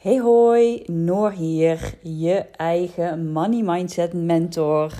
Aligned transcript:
Hey 0.00 0.18
hoi, 0.18 0.82
Noor 0.86 1.30
hier, 1.30 1.94
je 2.02 2.44
eigen 2.56 3.32
Money 3.32 3.62
Mindset 3.62 4.12
Mentor. 4.12 4.92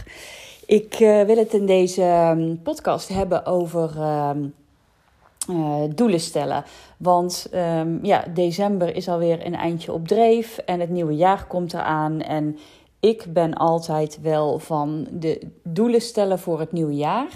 Ik 0.66 1.00
uh, 1.00 1.22
wil 1.22 1.36
het 1.36 1.52
in 1.52 1.66
deze 1.66 2.02
um, 2.02 2.62
podcast 2.62 3.08
hebben 3.08 3.46
over 3.46 3.90
uh, 3.96 5.82
doelen 5.94 6.20
stellen. 6.20 6.64
Want 6.96 7.50
um, 7.54 7.98
ja, 8.02 8.24
december 8.34 8.96
is 8.96 9.08
alweer 9.08 9.46
een 9.46 9.54
eindje 9.54 9.92
op 9.92 10.08
dreef 10.08 10.58
en 10.58 10.80
het 10.80 10.90
nieuwe 10.90 11.16
jaar 11.16 11.46
komt 11.46 11.74
eraan. 11.74 12.20
En 12.20 12.58
ik 13.00 13.24
ben 13.28 13.54
altijd 13.54 14.20
wel 14.22 14.58
van 14.58 15.06
de 15.10 15.48
doelen 15.62 16.00
stellen 16.00 16.38
voor 16.38 16.60
het 16.60 16.72
nieuwe 16.72 16.94
jaar. 16.94 17.28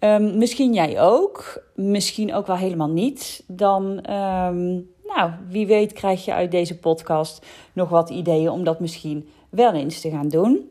Um, 0.00 0.38
misschien 0.38 0.74
jij 0.74 1.00
ook, 1.00 1.62
misschien 1.74 2.34
ook 2.34 2.46
wel 2.46 2.56
helemaal 2.56 2.90
niet. 2.90 3.44
Dan 3.46 4.00
nou, 5.16 5.30
wie 5.48 5.66
weet 5.66 5.92
krijg 5.92 6.24
je 6.24 6.34
uit 6.34 6.50
deze 6.50 6.78
podcast 6.78 7.46
nog 7.72 7.88
wat 7.88 8.10
ideeën 8.10 8.50
om 8.50 8.64
dat 8.64 8.80
misschien 8.80 9.28
wel 9.48 9.72
eens 9.72 10.00
te 10.00 10.10
gaan 10.10 10.28
doen. 10.28 10.70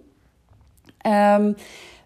Um, 1.08 1.56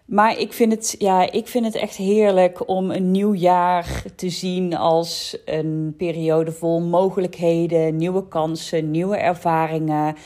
maar 0.06 0.38
ik 0.38 0.52
vind, 0.52 0.72
het, 0.72 0.94
ja, 0.98 1.32
ik 1.32 1.46
vind 1.48 1.64
het 1.64 1.74
echt 1.74 1.96
heerlijk 1.96 2.68
om 2.68 2.90
een 2.90 3.10
nieuw 3.10 3.34
jaar 3.34 4.02
te 4.16 4.28
zien 4.28 4.76
als 4.76 5.38
een 5.44 5.94
periode 5.96 6.52
vol 6.52 6.80
mogelijkheden, 6.80 7.96
nieuwe 7.96 8.28
kansen, 8.28 8.90
nieuwe 8.90 9.16
ervaringen. 9.16 10.16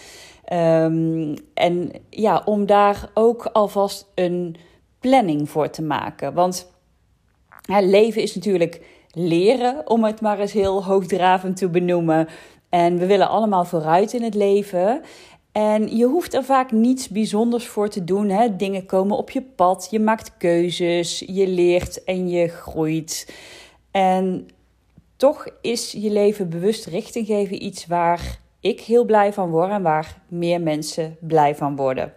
Um, 0.53 1.35
en 1.55 1.93
ja, 2.11 2.43
om 2.45 2.67
daar 2.67 3.11
ook 3.15 3.45
alvast 3.45 4.11
een 4.15 4.57
planning 4.99 5.51
voor 5.51 5.71
te 5.71 5.83
maken. 5.83 6.35
Want 6.35 6.71
leven 7.67 8.23
is 8.23 8.35
natuurlijk 8.35 8.81
leren, 9.13 9.91
om 9.91 10.05
het 10.05 10.21
maar 10.21 10.39
eens 10.39 10.53
heel 10.53 10.85
hoogdravend 10.85 11.57
te 11.57 11.69
benoemen. 11.69 12.29
En 12.69 12.99
we 12.99 13.07
willen 13.07 13.29
allemaal 13.29 13.65
vooruit 13.65 14.13
in 14.13 14.23
het 14.23 14.35
leven. 14.35 15.03
En 15.53 15.97
je 15.97 16.05
hoeft 16.05 16.35
er 16.35 16.45
vaak 16.45 16.73
niets 16.73 17.09
bijzonders 17.09 17.67
voor 17.67 17.89
te 17.89 18.05
doen. 18.05 18.29
Hè? 18.29 18.57
Dingen 18.57 18.87
komen 18.87 19.17
op 19.17 19.31
je 19.31 19.43
pad, 19.43 19.89
je 19.91 20.01
maakt 20.01 20.37
keuzes, 20.37 21.19
je 21.27 21.49
leert 21.49 22.05
en 22.05 22.29
je 22.29 22.49
groeit. 22.49 23.35
En 23.91 24.49
toch 25.17 25.47
is 25.61 25.93
je 25.93 26.11
leven 26.11 26.49
bewust 26.49 26.87
richting 26.87 27.27
geven 27.27 27.65
iets 27.65 27.87
waar 27.87 28.39
ik 28.61 28.81
heel 28.81 29.05
blij 29.05 29.33
van 29.33 29.51
word 29.51 29.71
en 29.71 29.83
waar 29.83 30.23
meer 30.29 30.61
mensen 30.61 31.17
blij 31.21 31.55
van 31.55 31.77
worden. 31.77 32.13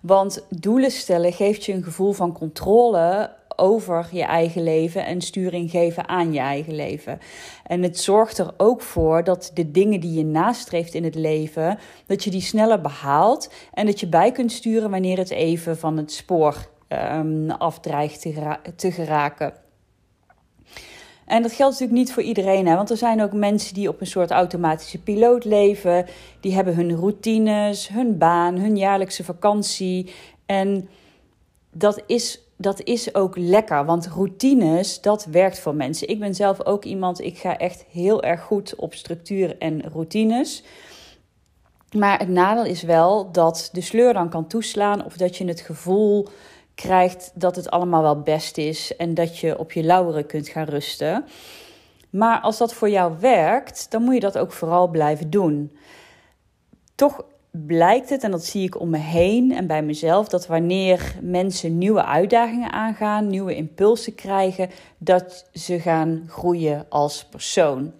Want 0.00 0.46
doelen 0.48 0.90
stellen 0.90 1.32
geeft 1.32 1.64
je 1.64 1.72
een 1.72 1.82
gevoel 1.82 2.12
van 2.12 2.32
controle 2.32 3.30
over 3.56 4.08
je 4.10 4.22
eigen 4.22 4.62
leven 4.62 5.06
en 5.06 5.20
sturing 5.20 5.70
geven 5.70 6.08
aan 6.08 6.32
je 6.32 6.38
eigen 6.38 6.74
leven. 6.74 7.18
En 7.66 7.82
het 7.82 7.98
zorgt 7.98 8.38
er 8.38 8.54
ook 8.56 8.82
voor 8.82 9.24
dat 9.24 9.50
de 9.54 9.70
dingen 9.70 10.00
die 10.00 10.12
je 10.12 10.24
nastreeft 10.24 10.94
in 10.94 11.04
het 11.04 11.14
leven, 11.14 11.78
dat 12.06 12.24
je 12.24 12.30
die 12.30 12.40
sneller 12.40 12.80
behaalt 12.80 13.52
en 13.72 13.86
dat 13.86 14.00
je 14.00 14.06
bij 14.06 14.32
kunt 14.32 14.52
sturen 14.52 14.90
wanneer 14.90 15.18
het 15.18 15.30
even 15.30 15.78
van 15.78 15.96
het 15.96 16.12
spoor 16.12 16.68
um, 16.88 17.50
afdreigt 17.50 18.20
te, 18.20 18.56
te 18.76 18.92
geraken. 18.92 19.52
En 21.26 21.42
dat 21.42 21.52
geldt 21.52 21.72
natuurlijk 21.72 21.98
niet 21.98 22.12
voor 22.12 22.22
iedereen, 22.22 22.66
hè? 22.66 22.74
want 22.76 22.90
er 22.90 22.96
zijn 22.96 23.22
ook 23.22 23.32
mensen 23.32 23.74
die 23.74 23.88
op 23.88 24.00
een 24.00 24.06
soort 24.06 24.30
automatische 24.30 25.02
piloot 25.02 25.44
leven. 25.44 26.06
Die 26.40 26.54
hebben 26.54 26.74
hun 26.74 26.96
routines, 26.96 27.88
hun 27.88 28.18
baan, 28.18 28.58
hun 28.58 28.76
jaarlijkse 28.76 29.24
vakantie. 29.24 30.12
En 30.46 30.88
dat 31.72 32.02
is 32.06 32.43
dat 32.56 32.82
is 32.82 33.14
ook 33.14 33.36
lekker, 33.36 33.84
want 33.84 34.06
routines, 34.06 35.00
dat 35.00 35.24
werkt 35.24 35.58
voor 35.58 35.74
mensen. 35.74 36.08
Ik 36.08 36.18
ben 36.18 36.34
zelf 36.34 36.64
ook 36.64 36.84
iemand, 36.84 37.20
ik 37.20 37.38
ga 37.38 37.58
echt 37.58 37.84
heel 37.90 38.22
erg 38.22 38.42
goed 38.42 38.74
op 38.74 38.94
structuur 38.94 39.58
en 39.58 39.82
routines. 39.92 40.64
Maar 41.96 42.18
het 42.18 42.28
nadeel 42.28 42.64
is 42.64 42.82
wel 42.82 43.32
dat 43.32 43.68
de 43.72 43.80
sleur 43.80 44.12
dan 44.12 44.28
kan 44.28 44.46
toeslaan 44.46 45.04
of 45.04 45.16
dat 45.16 45.36
je 45.36 45.44
het 45.44 45.60
gevoel 45.60 46.28
krijgt 46.74 47.32
dat 47.34 47.56
het 47.56 47.70
allemaal 47.70 48.02
wel 48.02 48.20
best 48.20 48.58
is 48.58 48.96
en 48.96 49.14
dat 49.14 49.38
je 49.38 49.58
op 49.58 49.72
je 49.72 49.82
lauweren 49.82 50.26
kunt 50.26 50.48
gaan 50.48 50.64
rusten. 50.64 51.24
Maar 52.10 52.40
als 52.40 52.58
dat 52.58 52.74
voor 52.74 52.90
jou 52.90 53.14
werkt, 53.20 53.90
dan 53.90 54.02
moet 54.02 54.14
je 54.14 54.20
dat 54.20 54.38
ook 54.38 54.52
vooral 54.52 54.88
blijven 54.88 55.30
doen. 55.30 55.76
Toch 56.94 57.24
blijkt 57.56 58.10
het, 58.10 58.22
en 58.22 58.30
dat 58.30 58.44
zie 58.44 58.62
ik 58.62 58.80
om 58.80 58.90
me 58.90 58.98
heen 58.98 59.52
en 59.52 59.66
bij 59.66 59.82
mezelf, 59.82 60.28
dat 60.28 60.46
wanneer 60.46 61.18
mensen 61.22 61.78
nieuwe 61.78 62.04
uitdagingen 62.04 62.72
aangaan, 62.72 63.26
nieuwe 63.26 63.54
impulsen 63.54 64.14
krijgen, 64.14 64.70
dat 64.98 65.48
ze 65.52 65.80
gaan 65.80 66.24
groeien 66.28 66.86
als 66.88 67.24
persoon. 67.24 67.92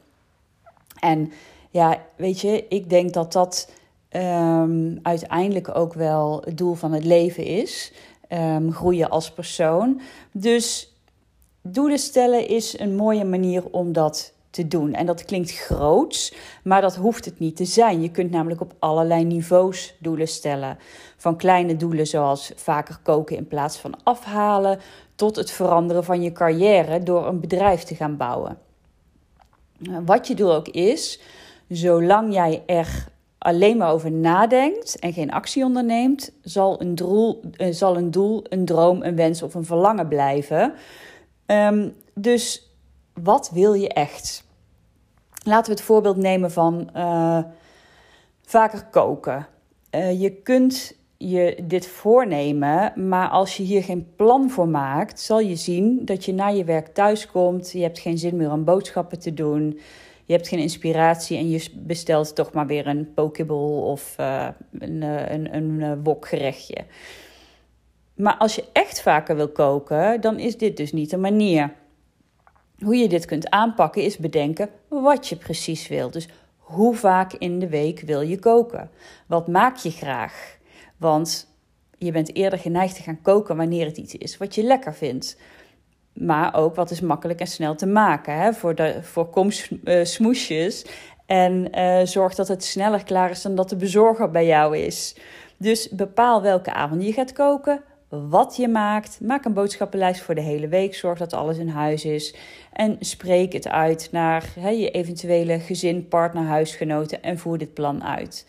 En 1.01 1.33
ja, 1.71 1.99
weet 2.17 2.41
je, 2.41 2.67
ik 2.69 2.91
denk 2.91 3.13
dat 3.13 3.33
dat 3.33 3.71
um, 4.11 4.99
uiteindelijk 5.03 5.77
ook 5.77 5.95
wel 5.95 6.43
het 6.45 6.59
doel 6.59 6.75
van 6.75 6.93
het 6.93 7.05
leven 7.05 7.45
is. 7.45 7.93
Um, 8.29 8.73
groeien 8.73 9.11
als 9.11 9.33
persoon. 9.33 10.01
Dus 10.33 10.95
doelen 11.63 11.99
stellen 11.99 12.49
is 12.49 12.79
een 12.79 12.97
mooie 12.97 13.25
manier 13.25 13.65
om 13.71 13.93
dat 13.93 14.34
te 14.55 14.69
doen. 14.69 14.93
En 14.93 15.07
dat 15.07 15.25
klinkt 15.25 15.51
groots, 15.51 16.35
maar 16.63 16.81
dat 16.81 16.97
hoeft 16.97 17.25
het 17.25 17.39
niet 17.39 17.57
te 17.57 17.65
zijn. 17.65 18.03
Je 18.03 18.11
kunt 18.11 18.31
namelijk 18.31 18.61
op 18.61 18.75
allerlei 18.79 19.25
niveaus 19.25 19.95
doelen 19.99 20.29
stellen. 20.29 20.79
Van 21.17 21.37
kleine 21.37 21.77
doelen 21.77 22.07
zoals 22.07 22.53
vaker 22.57 22.99
koken 23.03 23.37
in 23.37 23.49
plaats 23.49 23.77
van 23.79 23.95
afhalen, 24.03 24.79
tot 25.15 25.37
het 25.37 25.51
veranderen 25.51 26.05
van 26.05 26.23
je 26.23 26.33
carrière 26.33 27.03
door 27.03 27.27
een 27.27 27.41
bedrijf 27.41 27.83
te 27.83 27.95
gaan 27.95 28.17
bouwen. 28.17 28.59
Wat 30.05 30.27
je 30.27 30.35
doel 30.35 30.55
ook 30.55 30.69
is, 30.69 31.21
zolang 31.69 32.33
jij 32.33 32.63
er 32.67 33.09
alleen 33.39 33.77
maar 33.77 33.93
over 33.93 34.13
nadenkt 34.13 34.99
en 34.99 35.13
geen 35.13 35.33
actie 35.33 35.65
onderneemt, 35.65 36.33
zal 36.43 36.81
een 36.81 36.95
doel, 36.95 37.41
eh, 37.57 37.73
zal 37.73 37.97
een, 37.97 38.11
doel 38.11 38.45
een 38.49 38.65
droom, 38.65 39.03
een 39.03 39.17
wens 39.17 39.43
of 39.43 39.55
een 39.55 39.65
verlangen 39.65 40.09
blijven. 40.09 40.75
Um, 41.47 41.95
dus 42.15 42.69
wat 43.23 43.51
wil 43.53 43.75
je 43.75 43.89
echt? 43.89 44.44
Laten 45.45 45.73
we 45.73 45.79
het 45.79 45.87
voorbeeld 45.87 46.17
nemen 46.17 46.51
van 46.51 46.91
uh, 46.97 47.39
vaker 48.43 48.85
koken. 48.91 49.47
Uh, 49.95 50.21
je 50.21 50.31
kunt 50.31 50.97
je 51.17 51.59
dit 51.63 51.87
voornemen, 51.87 53.09
maar 53.09 53.29
als 53.29 53.57
je 53.57 53.63
hier 53.63 53.83
geen 53.83 54.15
plan 54.17 54.51
voor 54.51 54.69
maakt, 54.69 55.21
zal 55.21 55.41
je 55.41 55.57
zien 55.57 56.05
dat 56.05 56.25
je 56.25 56.35
na 56.35 56.49
je 56.49 56.65
werk 56.65 56.87
thuis 56.87 57.27
komt. 57.27 57.73
Je 57.73 57.83
hebt 57.83 57.99
geen 57.99 58.19
zin 58.19 58.37
meer 58.37 58.53
om 58.53 58.65
boodschappen 58.65 59.19
te 59.19 59.35
doen. 59.35 59.81
Je 60.25 60.33
hebt 60.33 60.49
geen 60.49 60.59
inspiratie 60.59 61.39
en 61.39 61.51
je 61.51 61.67
bestelt 61.75 62.35
toch 62.35 62.53
maar 62.53 62.67
weer 62.67 62.87
een 62.87 63.15
pokeball 63.15 63.81
of 63.81 64.15
een, 64.19 65.03
een, 65.03 65.55
een, 65.55 65.81
een 65.81 66.03
wokgerechtje. 66.03 66.85
Maar 68.15 68.37
als 68.37 68.55
je 68.55 68.65
echt 68.73 69.03
vaker 69.03 69.37
wil 69.37 69.49
koken, 69.49 70.21
dan 70.21 70.39
is 70.39 70.59
dit 70.59 70.77
dus 70.77 70.93
niet 70.93 71.11
de 71.11 71.17
manier. 71.17 71.73
Hoe 72.79 72.97
je 72.97 73.09
dit 73.09 73.25
kunt 73.25 73.51
aanpakken 73.51 74.03
is 74.03 74.17
bedenken 74.17 74.69
wat 74.89 75.29
je 75.29 75.37
precies 75.37 75.89
wilt. 75.89 76.13
Dus 76.13 76.29
hoe 76.59 76.95
vaak 76.95 77.33
in 77.33 77.59
de 77.59 77.69
week 77.69 78.01
wil 78.01 78.21
je 78.21 78.39
koken? 78.39 78.91
Wat 79.27 79.49
maak 79.49 79.77
je 79.77 79.91
graag? 79.91 80.59
Want 80.97 81.53
je 81.99 82.13
bent 82.13 82.35
eerder 82.35 82.59
geneigd 82.59 82.97
te 82.97 83.03
gaan 83.03 83.23
koken 83.23 83.57
wanneer 83.57 83.87
het 83.87 83.97
iets 83.97 84.15
is 84.15 84.37
wat 84.37 84.55
je 84.55 84.63
lekker 84.63 84.95
vindt. 84.95 85.39
Maar 86.13 86.55
ook 86.55 86.75
wat 86.75 86.91
is 86.91 87.01
makkelijk 87.01 87.41
en 87.41 87.47
snel 87.47 87.75
te 87.75 87.87
maken. 87.87 88.39
Hè? 88.39 88.53
Voor 88.53 88.75
de, 88.75 88.99
voorkom 89.03 89.49
uh, 89.85 90.05
smoesjes 90.05 90.85
en 91.27 91.79
uh, 91.79 92.01
zorg 92.05 92.35
dat 92.35 92.49
het 92.49 92.65
sneller 92.65 93.05
klaar 93.05 93.31
is 93.31 93.43
dan 93.43 93.55
dat 93.55 93.69
de 93.69 93.77
bezorger 93.77 94.31
bij 94.31 94.47
jou 94.47 94.79
is. 94.79 95.17
Dus 95.57 95.89
bepaal 95.89 96.43
welke 96.43 96.73
avond 96.73 97.05
je 97.05 97.13
gaat 97.13 97.33
koken, 97.33 97.83
wat 98.29 98.57
je 98.57 98.69
maakt. 98.69 99.21
Maak 99.21 99.45
een 99.45 99.53
boodschappenlijst 99.53 100.23
voor 100.23 100.35
de 100.35 100.41
hele 100.41 100.69
week. 100.69 100.95
Zorg 100.95 101.19
dat 101.19 101.33
alles 101.33 101.59
in 101.59 101.69
huis 101.69 102.05
is. 102.05 102.35
En 102.73 102.97
spreek 103.01 103.53
het 103.53 103.69
uit 103.69 104.09
naar 104.13 104.53
je 104.57 104.91
eventuele 104.91 105.61
gezin, 105.61 106.09
partner, 106.09 106.45
huisgenoten 106.45 107.23
en 107.23 107.39
voer 107.39 107.59
dit 107.59 107.75
plan 107.75 108.05
uit. 108.05 108.47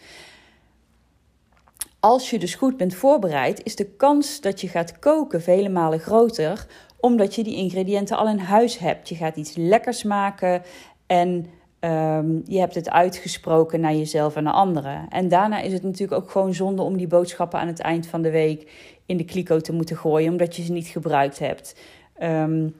Als 2.00 2.30
je 2.30 2.40
dus 2.40 2.56
goed 2.56 2.78
bent 2.78 2.96
voorbereid, 2.96 3.64
is 3.64 3.76
de 3.76 3.86
kans 3.86 4.42
dat 4.42 4.62
je 4.62 4.68
gaat 4.68 5.00
koken 5.00 5.42
vele 5.42 5.70
malen 5.70 6.00
groter, 6.00 6.68
omdat 7.00 7.36
je 7.36 7.44
die 7.44 7.56
ingrediënten 7.56 8.18
al 8.18 8.30
in 8.30 8.38
huis 8.38 8.78
hebt. 8.78 9.10
Je 9.10 9.16
gaat 9.16 9.36
iets 9.36 9.56
lekkers 9.56 10.04
maken 10.04 10.62
en 11.08 11.46
um, 11.80 12.42
je 12.46 12.60
hebt 12.60 12.76
het 12.76 12.90
uitgesproken 12.90 13.80
naar 13.80 13.96
jezelf 13.96 14.36
en 14.36 14.44
naar 14.44 14.54
anderen. 14.54 15.06
En 15.10 15.28
daarna 15.28 15.62
is 15.62 15.74
het 15.74 15.84
natuurlijk 15.84 16.22
ook 16.22 16.32
gewoon 16.32 16.54
zonde 16.54 16.82
om 16.82 16.98
die 16.98 17.08
boodschappen 17.08 17.60
aan 17.60 17.68
het 17.68 17.80
eind 17.80 18.08
van 18.08 18.22
de 18.22 18.32
week 18.32 18.72
in 19.06 19.18
de 19.18 19.26
kliko 19.26 19.60
te 19.60 19.74
moeten 19.74 19.98
gooien, 19.98 20.32
omdat 20.32 20.56
je 20.56 20.64
ze 20.64 20.72
niet 20.72 20.88
gebruikt 20.88 21.40
hebt. 21.40 21.76
Um, 22.24 22.76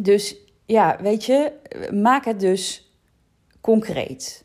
dus 0.00 0.36
ja, 0.66 0.98
weet 1.00 1.24
je, 1.24 1.52
maak 1.92 2.24
het 2.24 2.40
dus 2.40 2.90
concreet. 3.60 4.44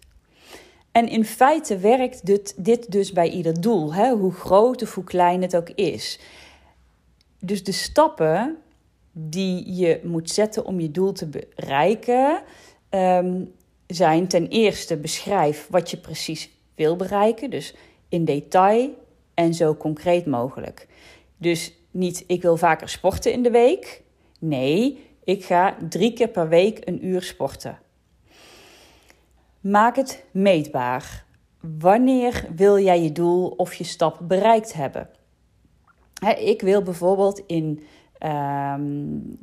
En 0.91 1.07
in 1.07 1.25
feite 1.25 1.77
werkt 1.77 2.25
dit, 2.25 2.53
dit 2.57 2.91
dus 2.91 3.11
bij 3.11 3.29
ieder 3.29 3.61
doel, 3.61 3.93
hè? 3.93 4.11
hoe 4.11 4.33
groot 4.33 4.81
of 4.81 4.95
hoe 4.95 5.03
klein 5.03 5.41
het 5.41 5.55
ook 5.55 5.69
is. 5.69 6.19
Dus 7.39 7.63
de 7.63 7.71
stappen 7.71 8.57
die 9.11 9.75
je 9.75 9.99
moet 10.03 10.29
zetten 10.29 10.65
om 10.65 10.79
je 10.79 10.91
doel 10.91 11.11
te 11.11 11.27
bereiken, 11.27 12.41
um, 12.91 13.53
zijn 13.87 14.27
ten 14.27 14.47
eerste 14.47 14.97
beschrijf 14.97 15.67
wat 15.69 15.91
je 15.91 15.97
precies 15.97 16.49
wil 16.75 16.95
bereiken. 16.95 17.49
Dus 17.49 17.75
in 18.09 18.25
detail 18.25 18.89
en 19.33 19.53
zo 19.53 19.75
concreet 19.75 20.25
mogelijk. 20.25 20.87
Dus 21.37 21.73
niet 21.91 22.23
ik 22.27 22.41
wil 22.41 22.57
vaker 22.57 22.89
sporten 22.89 23.31
in 23.31 23.43
de 23.43 23.51
week. 23.51 24.01
Nee, 24.39 25.05
ik 25.23 25.45
ga 25.45 25.77
drie 25.89 26.13
keer 26.13 26.27
per 26.27 26.49
week 26.49 26.87
een 26.87 27.05
uur 27.05 27.21
sporten. 27.21 27.79
Maak 29.59 29.95
het 29.95 30.23
meetbaar. 30.31 31.25
Wanneer 31.79 32.45
wil 32.55 32.79
jij 32.79 33.01
je 33.01 33.11
doel 33.11 33.47
of 33.47 33.73
je 33.73 33.83
stap 33.83 34.19
bereikt 34.21 34.73
hebben? 34.73 35.09
ik 36.37 36.61
wil 36.61 36.81
bijvoorbeeld 36.81 37.43
in, 37.47 37.83
um, 38.19 39.37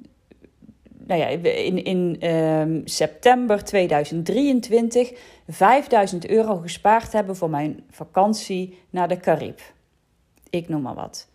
nou 1.09 1.21
ja, 1.21 1.27
in, 1.27 1.85
in 1.85 2.31
um, 2.31 2.83
september 2.85 3.65
2023 3.65 5.13
5000 5.49 6.29
euro 6.29 6.57
gespaard 6.57 7.13
hebben 7.13 7.37
voor 7.37 7.51
mijn 7.51 7.85
vakantie 7.91 8.79
naar 8.91 9.09
de 9.09 9.17
Carib. 9.17 9.61
Ik 10.51 10.69
noem 10.69 10.83
maar 10.83 10.95
wat. 10.95 11.29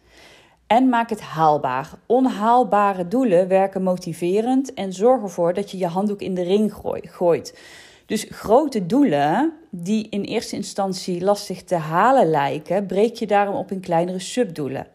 En 0.68 0.90
maak 0.90 1.10
het 1.10 1.22
haalbaar. 1.22 1.90
Onhaalbare 2.06 3.08
doelen 3.08 3.48
werken 3.48 3.84
motiverend 3.84 4.74
en 4.74 4.94
zorgen 4.94 5.24
ervoor 5.24 5.54
dat 5.54 5.72
je 5.72 5.78
je 5.78 5.88
handdoek 5.88 6.22
in 6.22 6.34
de 6.34 6.44
ring 6.44 6.74
gooit. 7.04 7.60
Dus 8.06 8.26
grote 8.30 8.86
doelen 8.86 9.54
die 9.70 10.08
in 10.10 10.22
eerste 10.22 10.56
instantie 10.56 11.24
lastig 11.24 11.64
te 11.64 11.76
halen 11.76 12.30
lijken, 12.30 12.86
breek 12.86 13.16
je 13.16 13.28
daarom 13.28 13.56
op 13.56 13.72
in 13.72 13.80
kleinere 13.80 14.20
subdoelen. 14.20 14.88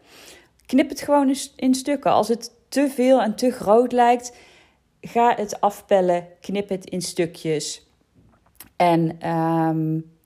Knip 0.66 0.88
het 0.88 1.00
gewoon 1.00 1.34
in 1.56 1.74
stukken. 1.74 2.12
Als 2.12 2.28
het 2.28 2.52
te 2.68 2.88
veel 2.94 3.22
en 3.22 3.34
te 3.34 3.50
groot 3.50 3.92
lijkt, 3.92 4.32
ga 5.00 5.34
het 5.36 5.60
afpellen, 5.60 6.26
knip 6.40 6.68
het 6.68 6.84
in 6.84 7.02
stukjes. 7.02 7.86
En 8.76 9.30
um, 9.30 10.16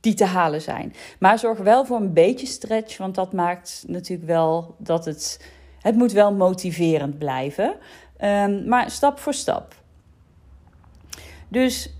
die 0.00 0.14
te 0.14 0.24
halen 0.24 0.62
zijn. 0.62 0.94
Maar 1.18 1.38
zorg 1.38 1.58
wel 1.58 1.84
voor 1.84 1.96
een 1.96 2.12
beetje 2.12 2.46
stretch, 2.46 2.96
want 2.96 3.14
dat 3.14 3.32
maakt 3.32 3.84
natuurlijk 3.86 4.28
wel 4.28 4.74
dat 4.78 5.04
het. 5.04 5.52
Het 5.80 5.94
moet 5.94 6.12
wel 6.12 6.32
motiverend 6.32 7.18
blijven. 7.18 7.76
Um, 8.20 8.68
maar 8.68 8.90
stap 8.90 9.18
voor 9.18 9.34
stap. 9.34 9.74
Dus 11.48 11.90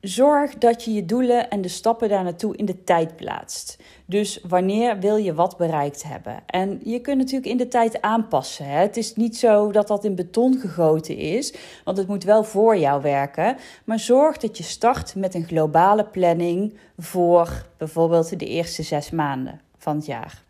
zorg 0.00 0.54
dat 0.54 0.84
je 0.84 0.92
je 0.92 1.04
doelen 1.04 1.50
en 1.50 1.60
de 1.60 1.68
stappen 1.68 2.08
daar 2.08 2.24
naartoe 2.24 2.56
in 2.56 2.64
de 2.64 2.84
tijd 2.84 3.16
plaatst. 3.16 3.78
Dus 4.06 4.40
wanneer 4.48 4.98
wil 4.98 5.16
je 5.16 5.34
wat 5.34 5.56
bereikt 5.56 6.02
hebben? 6.02 6.42
En 6.46 6.80
je 6.84 7.00
kunt 7.00 7.18
natuurlijk 7.18 7.50
in 7.50 7.56
de 7.56 7.68
tijd 7.68 8.00
aanpassen. 8.00 8.66
Hè? 8.66 8.78
Het 8.78 8.96
is 8.96 9.14
niet 9.14 9.36
zo 9.36 9.72
dat 9.72 9.88
dat 9.88 10.04
in 10.04 10.14
beton 10.14 10.58
gegoten 10.60 11.16
is, 11.16 11.54
want 11.84 11.96
het 11.96 12.06
moet 12.06 12.24
wel 12.24 12.44
voor 12.44 12.76
jou 12.76 13.02
werken. 13.02 13.56
Maar 13.84 13.98
zorg 13.98 14.36
dat 14.36 14.56
je 14.56 14.62
start 14.62 15.14
met 15.14 15.34
een 15.34 15.46
globale 15.46 16.04
planning 16.04 16.78
voor 16.98 17.66
bijvoorbeeld 17.76 18.38
de 18.38 18.46
eerste 18.46 18.82
zes 18.82 19.10
maanden 19.10 19.60
van 19.78 19.96
het 19.96 20.06
jaar. 20.06 20.42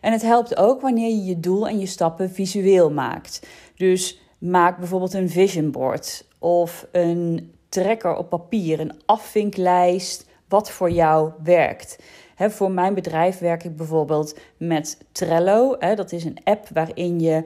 En 0.00 0.12
het 0.12 0.22
helpt 0.22 0.56
ook 0.56 0.80
wanneer 0.80 1.08
je 1.08 1.24
je 1.24 1.40
doel 1.40 1.68
en 1.68 1.78
je 1.78 1.86
stappen 1.86 2.30
visueel 2.30 2.90
maakt. 2.90 3.46
Dus 3.76 4.20
maak 4.38 4.78
bijvoorbeeld 4.78 5.14
een 5.14 5.30
vision 5.30 5.70
board 5.70 6.24
of 6.38 6.86
een 6.92 7.52
trekker 7.72 8.16
op 8.16 8.28
papier, 8.28 8.80
een 8.80 9.00
afvinklijst 9.06 10.26
wat 10.48 10.70
voor 10.70 10.90
jou 10.90 11.32
werkt. 11.42 11.98
voor 12.36 12.70
mijn 12.70 12.94
bedrijf 12.94 13.38
werk 13.38 13.64
ik 13.64 13.76
bijvoorbeeld 13.76 14.38
met 14.56 14.98
Trello. 15.12 15.76
dat 15.78 16.12
is 16.12 16.24
een 16.24 16.38
app 16.44 16.68
waarin 16.68 17.20
je 17.20 17.44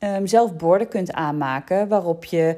um, 0.00 0.26
zelf 0.26 0.56
borden 0.56 0.88
kunt 0.88 1.12
aanmaken 1.12 1.88
waarop 1.88 2.24
je 2.24 2.56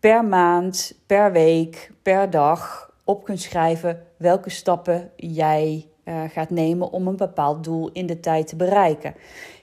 per 0.00 0.24
maand, 0.24 0.94
per 1.06 1.32
week, 1.32 1.90
per 2.02 2.30
dag 2.30 2.90
op 3.04 3.24
kunt 3.24 3.40
schrijven 3.40 4.06
welke 4.16 4.50
stappen 4.50 5.10
jij 5.16 5.86
uh, 6.04 6.22
gaat 6.28 6.50
nemen 6.50 6.92
om 6.92 7.06
een 7.06 7.16
bepaald 7.16 7.64
doel 7.64 7.90
in 7.92 8.06
de 8.06 8.20
tijd 8.20 8.46
te 8.46 8.56
bereiken. 8.56 9.14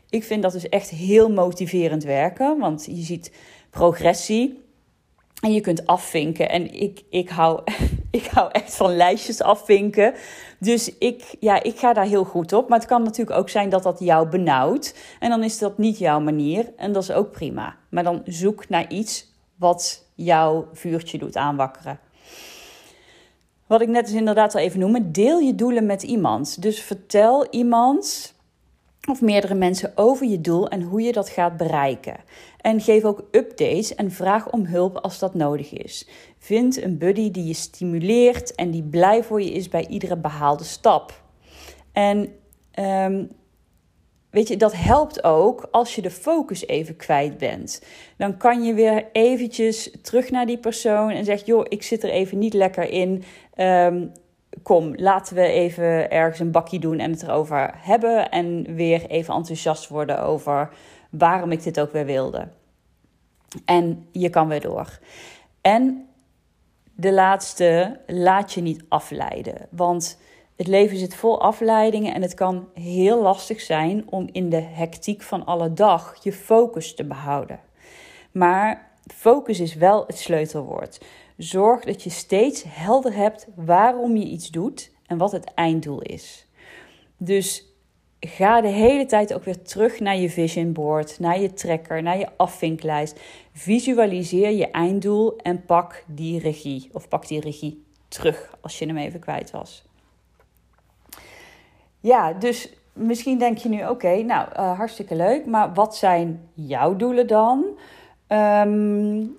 Ik 0.10 0.24
vind 0.24 0.44
dat 0.44 0.52
dus 0.52 0.70
echt 0.70 0.90
heel 0.90 1.32
motiverend 1.32 2.04
werken, 2.04 2.60
want 2.60 2.86
je 2.86 3.02
ziet 3.02 3.32
progressie. 3.70 4.66
En 5.42 5.54
je 5.54 5.62
kunt 5.62 5.86
afvinken. 5.86 6.50
En 6.50 6.74
ik, 6.82 7.04
ik, 7.10 7.30
hou, 7.30 7.62
ik 8.12 8.26
hou 8.26 8.50
echt 8.52 8.76
van 8.76 8.96
lijstjes 8.96 9.42
afvinken. 9.42 10.14
Dus 10.60 10.98
ik, 10.98 11.36
ja, 11.40 11.64
ik 11.64 11.80
ga 11.80 11.94
daar 11.94 12.06
heel 12.06 12.24
goed 12.24 12.54
op. 12.54 12.70
Maar 12.70 12.80
het 12.80 12.88
kan 12.88 13.04
natuurlijk 13.04 13.38
ook 13.38 13.50
zijn 13.50 13.70
dat 13.70 13.84
dat 13.84 14.00
jou 14.00 14.30
benauwt. 14.30 14.96
En 15.20 15.30
dan 15.30 15.44
is 15.44 15.60
dat 15.60 15.78
niet 15.78 15.98
jouw 15.98 16.20
manier. 16.20 16.74
En 16.78 16.92
dat 16.92 17.04
is 17.04 17.12
ook 17.12 17.32
prima. 17.32 17.76
Maar 17.90 18.04
dan 18.04 18.22
zoek 18.26 18.70
naar 18.70 18.92
iets 18.92 19.36
wat 19.56 20.06
jouw 20.16 20.68
vuurtje 20.74 21.18
doet 21.18 21.36
aanwakkeren. 21.36 22.00
Wat 23.68 23.82
ik 23.82 23.88
net 23.88 24.06
dus 24.06 24.16
inderdaad 24.16 24.56
al 24.56 24.62
even 24.62 24.80
noemde. 24.80 25.12
Deel 25.12 25.40
je 25.40 25.56
doelen 25.56 25.86
met 25.86 26.04
iemand. 26.04 26.62
Dus 26.62 26.82
vertel 26.82 27.48
iemand 27.50 28.36
of 29.10 29.22
meerdere 29.22 29.56
mensen 29.56 29.92
over 29.96 30.26
je 30.28 30.42
doel 30.42 30.68
en 30.68 30.82
hoe 30.82 31.02
je 31.02 31.12
dat 31.12 31.30
gaat 31.30 31.58
bereiken. 31.58 32.16
En 32.62 32.82
geef 32.82 33.04
ook 33.04 33.28
updates 33.32 33.96
en 33.96 34.12
vraag 34.12 34.52
om 34.52 34.66
hulp 34.66 34.98
als 34.98 35.20
dat 35.20 35.34
nodig 35.34 35.74
is. 35.74 36.08
Vind 36.38 36.82
een 36.84 36.98
buddy 36.98 37.32
die 37.32 37.46
je 37.46 37.54
stimuleert 37.54 38.56
en 38.56 38.72
die 38.72 38.84
blij 38.84 39.24
voor 39.24 39.42
je 39.42 39.52
is 39.52 39.70
bij 39.70 39.88
iedere 39.88 40.18
behaalde 40.18 40.64
stap. 40.64 41.22
En 41.92 42.34
ehm, 42.72 43.26
weet 44.30 44.48
je, 44.48 44.58
dat 44.58 44.74
helpt 44.76 45.24
ook 45.24 45.68
als 45.72 45.96
je 45.96 46.02
de 46.02 46.12
focus 46.12 46.68
even 46.68 46.96
kwijt 46.96 47.38
bent. 47.38 47.82
Dan 48.18 48.38
kan 48.38 48.64
je 48.64 48.74
weer 48.74 49.06
eventjes 49.12 49.92
terug 50.02 50.32
naar 50.32 50.46
die 50.46 50.58
persoon 50.58 51.10
en 51.10 51.26
zegt: 51.26 51.46
joh, 51.46 51.66
ik 51.70 51.84
zit 51.84 52.04
er 52.04 52.10
even 52.10 52.38
niet 52.38 52.54
lekker 52.54 52.90
in. 52.90 53.24
Um, 53.58 54.12
kom, 54.64 54.96
laten 54.96 55.36
we 55.36 55.42
even 55.42 56.12
ergens 56.12 56.40
een 56.40 56.52
bakje 56.52 56.80
doen 56.80 57.00
en 57.00 57.12
het 57.12 57.24
erover 57.24 57.74
hebben. 57.78 58.30
En 58.30 58.76
weer 58.76 59.06
even 59.06 59.34
enthousiast 59.34 59.88
worden 59.88 60.24
over 60.24 60.70
waarom 61.10 61.52
ik 61.52 61.64
dit 61.64 61.80
ook 61.80 61.92
weer 61.92 62.06
wilde. 62.06 62.48
En 63.66 64.08
je 64.12 64.30
kan 64.30 64.48
weer 64.48 64.62
door. 64.62 65.00
En 65.62 66.08
de 66.96 67.14
laatste, 67.14 68.00
laat 68.08 68.54
je 68.54 68.62
niet 68.62 68.84
afleiden. 68.90 69.68
Want 69.70 70.20
het 70.56 70.68
leven 70.68 70.98
zit 70.98 71.16
vol 71.16 71.42
afleidingen 71.42 72.14
en 72.14 72.22
het 72.22 72.34
kan 72.34 72.70
heel 72.74 73.22
lastig 73.22 73.62
zijn 73.62 74.04
om 74.10 74.30
in 74.32 74.50
de 74.50 74.62
hectiek 74.62 75.22
van 75.22 75.46
alle 75.46 75.74
dag 75.74 76.18
je 76.24 76.34
focus 76.34 76.96
te 76.96 77.04
behouden. 77.04 77.60
Maar 78.32 78.92
focus 79.14 79.60
is 79.60 79.74
wel 79.74 80.04
het 80.08 80.18
sleutelwoord. 80.18 81.00
Zorg 81.38 81.84
dat 81.84 82.04
je 82.04 82.10
steeds 82.10 82.64
helder 82.68 83.14
hebt 83.14 83.48
waarom 83.56 84.16
je 84.16 84.26
iets 84.26 84.50
doet 84.50 84.92
en 85.06 85.18
wat 85.18 85.32
het 85.32 85.54
einddoel 85.54 86.02
is. 86.02 86.48
Dus 87.18 87.66
ga 88.20 88.62
de 88.62 88.68
hele 88.68 89.06
tijd 89.06 89.34
ook 89.34 89.44
weer 89.44 89.62
terug 89.62 90.00
naar 90.00 90.18
je 90.18 90.30
vision 90.30 90.74
board, 90.74 91.20
naar 91.20 91.40
je 91.40 91.54
tracker, 91.54 92.04
naar 92.04 92.18
je 92.18 92.30
afvinklijst. 92.38 93.20
Visualiseer 93.52 94.52
je 94.52 94.72
einddoel 94.72 95.38
en 95.38 95.66
pak 95.66 96.04
die 96.08 96.40
regie 96.40 96.90
of 96.94 97.08
pak 97.08 97.28
die 97.28 97.40
regie 97.40 97.86
terug 98.08 98.58
als 98.62 98.80
je 98.80 98.86
hem 98.86 98.98
even 98.98 99.20
kwijt 99.20 99.52
was. 99.52 99.86
Ja, 102.00 102.34
dus 102.34 102.70
misschien 102.94 103.38
denk 103.38 103.58
je 103.58 103.70
nu: 103.70 103.88
oké, 103.88 104.22
nou 104.22 104.50
uh, 104.50 104.78
hartstikke 104.78 105.16
leuk, 105.16 105.46
maar 105.46 105.74
wat 105.74 105.96
zijn 105.96 106.50
jouw 106.54 106.96
doelen 106.96 107.28
dan? 107.28 107.66
Um, 108.28 109.38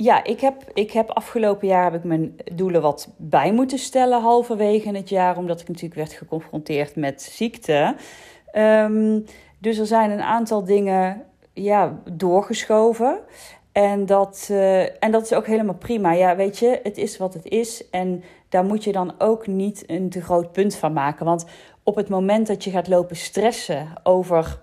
ja, 0.00 0.24
ik 0.24 0.40
heb, 0.40 0.70
ik 0.74 0.90
heb 0.90 1.10
afgelopen 1.10 1.68
jaar 1.68 1.84
heb 1.84 1.94
ik 1.94 2.04
mijn 2.04 2.36
doelen 2.52 2.82
wat 2.82 3.08
bij 3.16 3.52
moeten 3.52 3.78
stellen 3.78 4.20
halverwege 4.20 4.96
het 4.96 5.08
jaar, 5.08 5.36
omdat 5.36 5.60
ik 5.60 5.68
natuurlijk 5.68 5.94
werd 5.94 6.12
geconfronteerd 6.12 6.96
met 6.96 7.22
ziekte. 7.22 7.96
Um, 8.52 9.24
dus 9.58 9.78
er 9.78 9.86
zijn 9.86 10.10
een 10.10 10.22
aantal 10.22 10.64
dingen 10.64 11.22
ja, 11.52 12.00
doorgeschoven. 12.12 13.18
En 13.72 14.06
dat, 14.06 14.48
uh, 14.50 15.02
en 15.02 15.10
dat 15.10 15.22
is 15.22 15.32
ook 15.32 15.46
helemaal 15.46 15.74
prima. 15.74 16.12
Ja, 16.12 16.36
weet 16.36 16.58
je, 16.58 16.80
het 16.82 16.96
is 16.96 17.16
wat 17.16 17.34
het 17.34 17.44
is. 17.44 17.90
En 17.90 18.24
daar 18.48 18.64
moet 18.64 18.84
je 18.84 18.92
dan 18.92 19.14
ook 19.18 19.46
niet 19.46 19.84
een 19.86 20.10
te 20.10 20.22
groot 20.22 20.52
punt 20.52 20.76
van 20.76 20.92
maken. 20.92 21.24
Want 21.24 21.44
op 21.82 21.96
het 21.96 22.08
moment 22.08 22.46
dat 22.46 22.64
je 22.64 22.70
gaat 22.70 22.88
lopen 22.88 23.16
stressen 23.16 23.88
over 24.02 24.60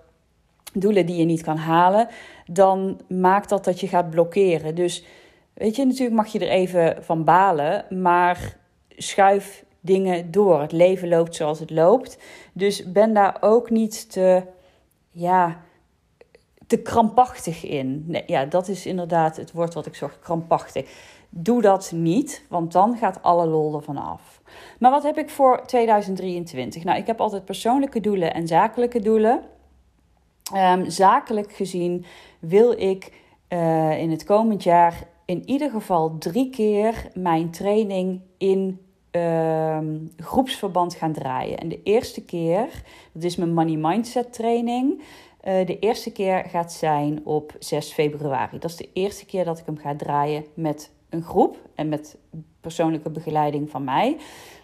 doelen 0.72 1.06
die 1.06 1.16
je 1.16 1.24
niet 1.24 1.42
kan 1.42 1.56
halen, 1.56 2.08
dan 2.46 3.00
maakt 3.08 3.48
dat 3.48 3.64
dat 3.64 3.80
je 3.80 3.88
gaat 3.88 4.10
blokkeren. 4.10 4.74
Dus 4.74 5.04
Weet 5.56 5.76
je, 5.76 5.84
natuurlijk 5.84 6.16
mag 6.16 6.26
je 6.26 6.38
er 6.38 6.48
even 6.48 7.04
van 7.04 7.24
balen, 7.24 8.00
maar 8.00 8.56
schuif 8.88 9.64
dingen 9.80 10.30
door. 10.30 10.60
Het 10.60 10.72
leven 10.72 11.08
loopt 11.08 11.34
zoals 11.34 11.58
het 11.58 11.70
loopt. 11.70 12.18
Dus 12.52 12.92
ben 12.92 13.14
daar 13.14 13.36
ook 13.40 13.70
niet 13.70 14.12
te, 14.12 14.42
ja, 15.10 15.60
te 16.66 16.82
krampachtig 16.82 17.64
in. 17.64 18.04
Nee, 18.06 18.22
ja, 18.26 18.44
dat 18.44 18.68
is 18.68 18.86
inderdaad 18.86 19.36
het 19.36 19.52
woord 19.52 19.74
wat 19.74 19.86
ik 19.86 19.94
zocht, 19.94 20.18
krampachtig. 20.18 20.88
Doe 21.28 21.62
dat 21.62 21.92
niet, 21.94 22.44
want 22.48 22.72
dan 22.72 22.96
gaat 22.96 23.22
alle 23.22 23.46
lol 23.46 23.74
ervan 23.74 23.96
af. 23.96 24.40
Maar 24.78 24.90
wat 24.90 25.02
heb 25.02 25.18
ik 25.18 25.30
voor 25.30 25.66
2023? 25.66 26.84
Nou, 26.84 26.98
ik 26.98 27.06
heb 27.06 27.20
altijd 27.20 27.44
persoonlijke 27.44 28.00
doelen 28.00 28.34
en 28.34 28.46
zakelijke 28.46 29.00
doelen. 29.00 29.42
Um, 30.54 30.90
zakelijk 30.90 31.52
gezien 31.52 32.04
wil 32.38 32.72
ik 32.72 33.12
uh, 33.48 33.98
in 34.00 34.10
het 34.10 34.24
komend 34.24 34.62
jaar 34.62 35.06
in 35.26 35.48
ieder 35.48 35.70
geval 35.70 36.18
drie 36.18 36.50
keer 36.50 37.08
mijn 37.14 37.50
training 37.50 38.20
in 38.38 38.80
uh, 39.12 39.78
groepsverband 40.16 40.94
gaan 40.94 41.12
draaien. 41.12 41.58
En 41.58 41.68
de 41.68 41.82
eerste 41.82 42.24
keer, 42.24 42.82
dat 43.12 43.22
is 43.22 43.36
mijn 43.36 43.54
Money 43.54 43.76
Mindset 43.76 44.32
training. 44.32 44.98
Uh, 45.00 45.66
de 45.66 45.78
eerste 45.78 46.12
keer 46.12 46.44
gaat 46.48 46.72
zijn 46.72 47.20
op 47.24 47.54
6 47.58 47.92
februari. 47.92 48.58
Dat 48.58 48.70
is 48.70 48.76
de 48.76 48.88
eerste 48.92 49.26
keer 49.26 49.44
dat 49.44 49.58
ik 49.58 49.66
hem 49.66 49.76
ga 49.76 49.96
draaien 49.96 50.44
met 50.54 50.90
een 51.08 51.22
groep 51.22 51.56
en 51.74 51.88
met 51.88 52.16
persoonlijke 52.60 53.10
begeleiding 53.10 53.70
van 53.70 53.84
mij. 53.84 54.16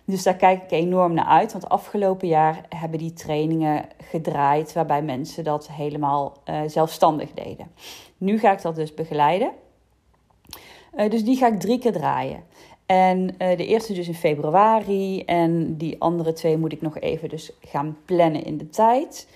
Dus 0.04 0.22
daar 0.22 0.36
kijk 0.36 0.62
ik 0.62 0.70
enorm 0.70 1.14
naar 1.14 1.24
uit. 1.24 1.52
Want 1.52 1.68
afgelopen 1.68 2.28
jaar 2.28 2.64
hebben 2.68 2.98
die 2.98 3.12
trainingen 3.12 3.84
gedraaid 4.10 4.72
waarbij 4.72 5.02
mensen 5.02 5.44
dat 5.44 5.68
helemaal 5.68 6.42
uh, 6.50 6.60
zelfstandig 6.66 7.32
deden. 7.32 7.70
Nu 8.18 8.38
ga 8.38 8.52
ik 8.52 8.62
dat 8.62 8.74
dus 8.74 8.94
begeleiden. 8.94 9.52
Uh, 10.96 11.10
dus 11.10 11.24
die 11.24 11.36
ga 11.36 11.46
ik 11.46 11.60
drie 11.60 11.78
keer 11.78 11.92
draaien. 11.92 12.42
En 12.86 13.18
uh, 13.22 13.56
de 13.56 13.66
eerste 13.66 13.92
dus 13.92 14.08
in 14.08 14.14
februari. 14.14 15.24
En 15.24 15.76
die 15.76 16.00
andere 16.00 16.32
twee 16.32 16.56
moet 16.58 16.72
ik 16.72 16.80
nog 16.80 16.98
even 16.98 17.28
dus 17.28 17.52
gaan 17.60 17.96
plannen 18.04 18.44
in 18.44 18.58
de 18.58 18.68
tijd. 18.68 19.28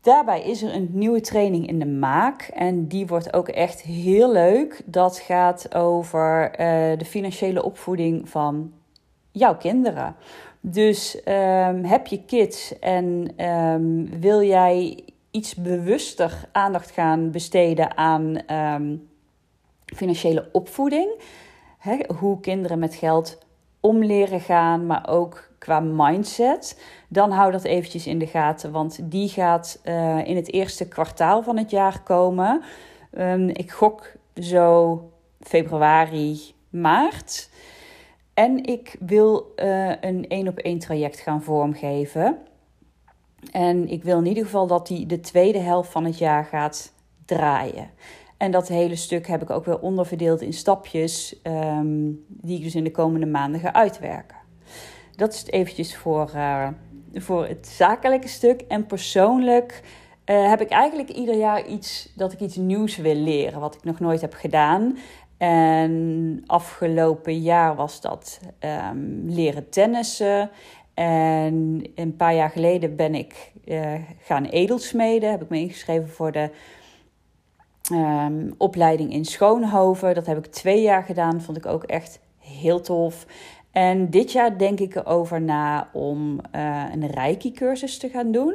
Daarbij 0.00 0.42
is 0.42 0.62
er 0.62 0.74
een 0.74 0.88
nieuwe 0.92 1.20
training 1.20 1.68
in 1.68 1.78
de 1.78 1.86
maak. 1.86 2.42
En 2.42 2.86
die 2.86 3.06
wordt 3.06 3.32
ook 3.32 3.48
echt 3.48 3.82
heel 3.82 4.32
leuk. 4.32 4.82
Dat 4.84 5.18
gaat 5.18 5.74
over 5.74 6.50
uh, 6.50 6.56
de 6.98 7.04
financiële 7.04 7.62
opvoeding 7.62 8.28
van 8.28 8.72
jouw 9.30 9.56
kinderen. 9.56 10.16
Dus 10.60 11.16
um, 11.16 11.84
heb 11.84 12.06
je 12.06 12.24
kids 12.24 12.78
en 12.78 13.32
um, 13.46 14.20
wil 14.20 14.42
jij 14.42 15.04
iets 15.30 15.54
bewuster 15.54 16.48
aandacht 16.52 16.90
gaan 16.90 17.30
besteden 17.30 17.96
aan 17.96 18.52
um, 18.52 19.08
financiële 19.94 20.48
opvoeding? 20.52 21.10
He, 21.78 21.98
hoe 22.16 22.40
kinderen 22.40 22.78
met 22.78 22.94
geld 22.94 23.38
om 23.80 24.04
leren 24.04 24.40
gaan, 24.40 24.86
maar 24.86 25.08
ook 25.08 25.50
qua 25.58 25.80
mindset, 25.80 26.82
dan 27.08 27.30
hou 27.30 27.52
dat 27.52 27.64
eventjes 27.64 28.06
in 28.06 28.18
de 28.18 28.26
gaten, 28.26 28.72
want 28.72 28.98
die 29.02 29.28
gaat 29.28 29.80
uh, 29.84 30.26
in 30.26 30.36
het 30.36 30.52
eerste 30.52 30.88
kwartaal 30.88 31.42
van 31.42 31.56
het 31.56 31.70
jaar 31.70 32.02
komen. 32.02 32.62
Um, 33.18 33.48
ik 33.48 33.70
gok 33.70 34.12
zo 34.34 35.00
februari, 35.40 36.54
maart. 36.70 37.50
En 38.34 38.64
ik 38.64 38.96
wil 39.00 39.52
uh, 39.56 39.92
een 40.00 40.28
één 40.28 40.48
op 40.48 40.58
één 40.58 40.78
traject 40.78 41.20
gaan 41.20 41.42
vormgeven. 41.42 42.38
En 43.52 43.88
ik 43.88 44.02
wil 44.02 44.18
in 44.18 44.26
ieder 44.26 44.44
geval 44.44 44.66
dat 44.66 44.86
die 44.86 45.06
de 45.06 45.20
tweede 45.20 45.58
helft 45.58 45.90
van 45.90 46.04
het 46.04 46.18
jaar 46.18 46.44
gaat 46.44 46.92
draaien. 47.24 47.90
En 48.42 48.50
dat 48.50 48.68
hele 48.68 48.96
stuk 48.96 49.26
heb 49.26 49.42
ik 49.42 49.50
ook 49.50 49.64
weer 49.64 49.80
onderverdeeld 49.80 50.40
in 50.40 50.52
stapjes, 50.52 51.40
um, 51.42 52.24
die 52.28 52.56
ik 52.56 52.62
dus 52.62 52.74
in 52.74 52.84
de 52.84 52.90
komende 52.90 53.26
maanden 53.26 53.60
ga 53.60 53.72
uitwerken. 53.72 54.36
Dat 55.16 55.32
is 55.32 55.38
het 55.38 55.52
eventjes 55.52 55.96
voor, 55.96 56.30
uh, 56.34 56.68
voor 57.14 57.46
het 57.46 57.66
zakelijke 57.66 58.28
stuk. 58.28 58.60
En 58.60 58.86
persoonlijk 58.86 59.82
uh, 60.26 60.48
heb 60.48 60.60
ik 60.60 60.70
eigenlijk 60.70 61.08
ieder 61.10 61.36
jaar 61.36 61.66
iets 61.66 62.12
dat 62.16 62.32
ik 62.32 62.40
iets 62.40 62.56
nieuws 62.56 62.96
wil 62.96 63.14
leren, 63.14 63.60
wat 63.60 63.74
ik 63.74 63.84
nog 63.84 64.00
nooit 64.00 64.20
heb 64.20 64.34
gedaan. 64.34 64.98
En 65.36 66.42
afgelopen 66.46 67.40
jaar 67.40 67.74
was 67.74 68.00
dat 68.00 68.40
um, 68.90 69.22
leren 69.26 69.68
tennissen. 69.68 70.50
En 70.94 71.82
een 71.94 72.16
paar 72.16 72.34
jaar 72.34 72.50
geleden 72.50 72.96
ben 72.96 73.14
ik 73.14 73.52
uh, 73.64 73.94
gaan 74.18 74.44
edelsmeden. 74.44 75.30
Heb 75.30 75.42
ik 75.42 75.48
me 75.48 75.58
ingeschreven 75.58 76.08
voor 76.08 76.32
de 76.32 76.50
um, 77.92 78.54
opleiding 78.58 79.12
in 79.12 79.24
Schoonhoven. 79.24 80.14
Dat 80.14 80.26
heb 80.26 80.38
ik 80.38 80.46
twee 80.46 80.82
jaar 80.82 81.02
gedaan. 81.02 81.40
Vond 81.40 81.56
ik 81.56 81.66
ook 81.66 81.84
echt 81.84 82.20
heel 82.38 82.80
tof. 82.80 83.26
En 83.72 84.10
dit 84.10 84.32
jaar 84.32 84.58
denk 84.58 84.80
ik 84.80 84.94
erover 84.94 85.42
na 85.42 85.88
om 85.92 86.40
uh, 86.56 86.84
een 86.92 87.06
reiki-cursus 87.06 87.98
te 87.98 88.08
gaan 88.08 88.32
doen. 88.32 88.54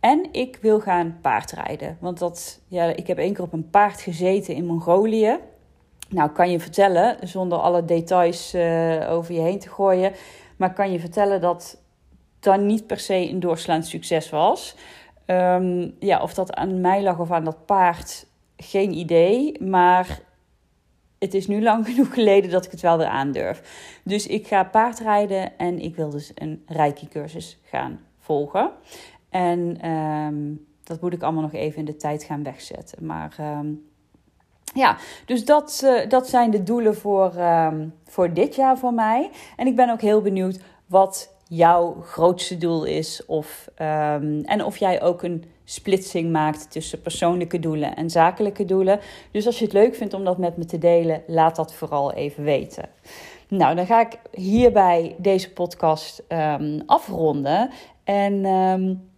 En 0.00 0.28
ik 0.32 0.58
wil 0.60 0.80
gaan 0.80 1.18
paardrijden. 1.22 1.96
Want 2.00 2.18
dat, 2.18 2.60
ja, 2.68 2.84
ik 2.84 3.06
heb 3.06 3.18
één 3.18 3.32
keer 3.32 3.44
op 3.44 3.52
een 3.52 3.70
paard 3.70 4.00
gezeten 4.00 4.54
in 4.54 4.66
Mongolië. 4.66 5.38
Nou, 6.08 6.30
kan 6.30 6.50
je 6.50 6.60
vertellen, 6.60 7.28
zonder 7.28 7.58
alle 7.58 7.84
details 7.84 8.54
uh, 8.54 9.10
over 9.10 9.34
je 9.34 9.40
heen 9.40 9.58
te 9.58 9.68
gooien. 9.68 10.12
Maar 10.56 10.72
kan 10.72 10.92
je 10.92 11.00
vertellen 11.00 11.40
dat 11.40 11.82
dat 12.40 12.60
niet 12.60 12.86
per 12.86 12.98
se 12.98 13.14
een 13.14 13.40
doorslaand 13.40 13.86
succes 13.86 14.30
was. 14.30 14.76
Um, 15.30 15.94
ja, 15.98 16.22
of 16.22 16.34
dat 16.34 16.54
aan 16.54 16.80
mij 16.80 17.02
lag 17.02 17.18
of 17.18 17.30
aan 17.30 17.44
dat 17.44 17.66
paard, 17.66 18.26
geen 18.56 18.92
idee. 18.92 19.62
Maar 19.62 20.20
het 21.18 21.34
is 21.34 21.46
nu 21.46 21.62
lang 21.62 21.86
genoeg 21.88 22.14
geleden 22.14 22.50
dat 22.50 22.64
ik 22.64 22.70
het 22.70 22.80
wel 22.80 22.98
weer 22.98 23.06
aandurf. 23.06 23.62
Dus 24.04 24.26
ik 24.26 24.46
ga 24.46 24.64
paardrijden 24.64 25.58
en 25.58 25.78
ik 25.78 25.96
wil 25.96 26.10
dus 26.10 26.32
een 26.34 26.62
reiki-cursus 26.66 27.58
gaan 27.62 28.00
volgen. 28.18 28.70
En 29.30 29.90
um, 29.90 30.66
dat 30.84 31.00
moet 31.00 31.12
ik 31.12 31.22
allemaal 31.22 31.42
nog 31.42 31.52
even 31.52 31.78
in 31.78 31.84
de 31.84 31.96
tijd 31.96 32.22
gaan 32.22 32.42
wegzetten. 32.42 33.06
Maar 33.06 33.36
um, 33.40 33.88
ja, 34.74 34.96
dus 35.24 35.44
dat, 35.44 35.80
uh, 35.84 36.08
dat 36.08 36.28
zijn 36.28 36.50
de 36.50 36.62
doelen 36.62 36.96
voor, 36.96 37.32
voor 38.04 38.32
dit 38.32 38.54
jaar 38.54 38.78
voor 38.78 38.92
mij. 38.92 39.30
En 39.56 39.66
ik 39.66 39.76
ben 39.76 39.90
ook 39.90 40.00
heel 40.00 40.20
benieuwd 40.22 40.60
wat 40.86 41.36
jouw 41.48 41.96
grootste 42.02 42.56
doel 42.56 42.84
is. 42.84 43.26
Of, 43.26 43.68
um, 43.78 44.44
en 44.44 44.64
of 44.64 44.76
jij 44.76 45.02
ook 45.02 45.22
een 45.22 45.44
splitsing 45.64 46.30
maakt 46.30 46.70
tussen 46.70 47.02
persoonlijke 47.02 47.58
doelen 47.58 47.96
en 47.96 48.10
zakelijke 48.10 48.64
doelen. 48.64 49.00
Dus 49.30 49.46
als 49.46 49.58
je 49.58 49.64
het 49.64 49.74
leuk 49.74 49.94
vindt 49.94 50.14
om 50.14 50.24
dat 50.24 50.38
met 50.38 50.56
me 50.56 50.64
te 50.64 50.78
delen, 50.78 51.22
laat 51.26 51.56
dat 51.56 51.74
vooral 51.74 52.12
even 52.12 52.44
weten. 52.44 52.88
Nou, 53.48 53.74
dan 53.74 53.86
ga 53.86 54.00
ik 54.00 54.18
hierbij 54.32 55.14
deze 55.18 55.52
podcast 55.52 56.22
um, 56.28 56.82
afronden. 56.86 57.70
En 58.04 58.44
um, 58.44 59.10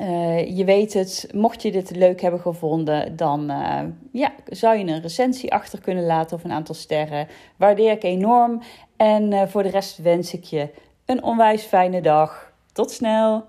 uh, 0.00 0.56
je 0.56 0.64
weet 0.64 0.94
het, 0.94 1.28
mocht 1.34 1.62
je 1.62 1.72
dit 1.72 1.96
leuk 1.96 2.20
hebben 2.20 2.40
gevonden, 2.40 3.16
dan 3.16 3.50
uh, 3.50 3.80
ja, 4.12 4.32
zou 4.46 4.76
je 4.76 4.84
een 4.84 5.00
recensie 5.00 5.52
achter 5.52 5.80
kunnen 5.80 6.06
laten 6.06 6.36
of 6.36 6.44
een 6.44 6.52
aantal 6.52 6.74
sterren. 6.74 7.28
Waardeer 7.56 7.92
ik 7.92 8.02
enorm. 8.02 8.62
En 8.96 9.32
uh, 9.32 9.42
voor 9.46 9.62
de 9.62 9.68
rest 9.68 9.98
wens 9.98 10.34
ik 10.34 10.44
je 10.44 10.68
een 11.08 11.22
onwijs 11.22 11.64
fijne 11.64 12.00
dag. 12.00 12.52
Tot 12.72 12.90
snel! 12.90 13.46